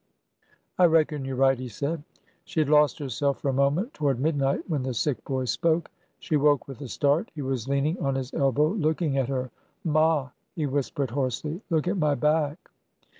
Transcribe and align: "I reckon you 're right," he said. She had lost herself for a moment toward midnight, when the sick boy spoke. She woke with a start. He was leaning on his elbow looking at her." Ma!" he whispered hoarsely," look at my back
"I 0.79 0.85
reckon 0.87 1.25
you 1.25 1.33
're 1.35 1.37
right," 1.37 1.59
he 1.59 1.67
said. 1.67 2.01
She 2.43 2.59
had 2.59 2.69
lost 2.69 2.97
herself 2.97 3.39
for 3.39 3.49
a 3.49 3.53
moment 3.53 3.93
toward 3.93 4.19
midnight, 4.19 4.67
when 4.67 4.81
the 4.81 4.95
sick 4.95 5.23
boy 5.25 5.45
spoke. 5.45 5.91
She 6.17 6.35
woke 6.37 6.67
with 6.67 6.81
a 6.81 6.87
start. 6.87 7.29
He 7.35 7.43
was 7.43 7.67
leaning 7.69 7.99
on 8.03 8.15
his 8.15 8.33
elbow 8.33 8.69
looking 8.69 9.15
at 9.19 9.29
her." 9.29 9.51
Ma!" 9.83 10.31
he 10.55 10.65
whispered 10.65 11.11
hoarsely," 11.11 11.61
look 11.69 11.87
at 11.87 11.97
my 11.97 12.15
back 12.15 12.71